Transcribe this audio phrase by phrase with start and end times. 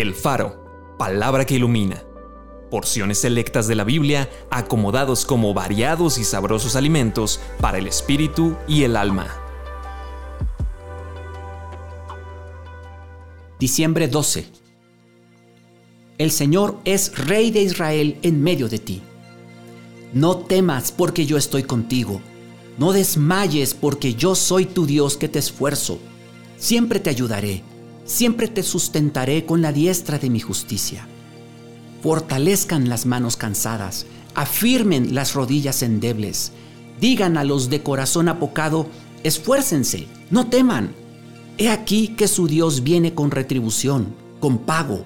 [0.00, 2.04] El Faro, palabra que ilumina.
[2.70, 8.84] Porciones selectas de la Biblia acomodados como variados y sabrosos alimentos para el espíritu y
[8.84, 9.26] el alma.
[13.58, 14.46] Diciembre 12.
[16.18, 19.02] El Señor es Rey de Israel en medio de ti.
[20.12, 22.20] No temas porque yo estoy contigo.
[22.78, 25.98] No desmayes porque yo soy tu Dios que te esfuerzo.
[26.56, 27.64] Siempre te ayudaré
[28.08, 31.06] siempre te sustentaré con la diestra de mi justicia.
[32.02, 36.52] Fortalezcan las manos cansadas, afirmen las rodillas endebles,
[37.00, 38.88] digan a los de corazón apocado,
[39.22, 40.94] esfuércense, no teman.
[41.58, 45.04] He aquí que su Dios viene con retribución, con pago.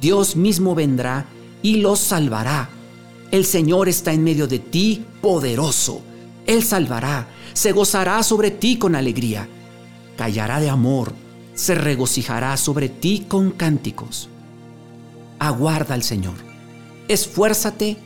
[0.00, 1.26] Dios mismo vendrá
[1.60, 2.70] y los salvará.
[3.30, 6.00] El Señor está en medio de ti, poderoso.
[6.46, 9.46] Él salvará, se gozará sobre ti con alegría,
[10.16, 11.27] callará de amor
[11.58, 14.28] se regocijará sobre ti con cánticos.
[15.40, 16.36] Aguarda al Señor,
[17.08, 17.96] esfuérzate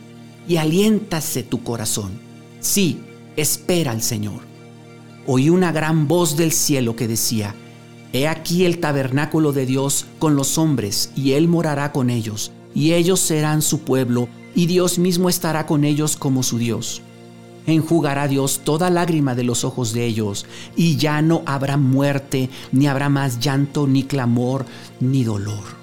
[0.49, 2.13] y aliéntase tu corazón.
[2.61, 3.03] Sí,
[3.37, 4.41] espera al Señor.
[5.27, 7.55] Oí una gran voz del cielo que decía,
[8.15, 12.95] He aquí el tabernáculo de Dios con los hombres, y Él morará con ellos, y
[12.95, 17.03] ellos serán su pueblo, y Dios mismo estará con ellos como su Dios
[17.67, 20.47] enjugará Dios toda lágrima de los ojos de ellos,
[20.77, 24.67] y ya no habrá muerte, ni habrá más llanto, ni clamor,
[25.01, 25.83] ni dolor.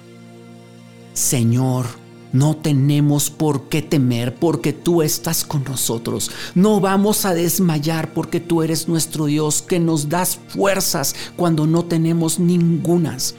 [1.12, 1.86] Señor,
[2.32, 6.30] no tenemos por qué temer porque tú estás con nosotros.
[6.54, 11.84] No vamos a desmayar porque tú eres nuestro Dios que nos das fuerzas cuando no
[11.84, 13.34] tenemos ningunas.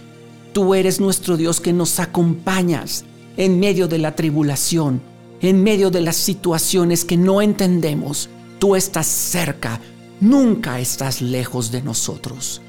[0.52, 3.06] Tú eres nuestro Dios que nos acompañas
[3.38, 5.02] en medio de la tribulación
[5.42, 8.30] en medio de las situaciones que no entendemos.
[8.60, 9.82] Tú estás cerca,
[10.20, 12.62] nunca estás lejos de nosotros.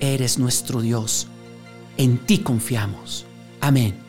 [0.00, 1.28] Eres nuestro Dios.
[1.96, 3.26] En ti confiamos.
[3.60, 4.05] Amén.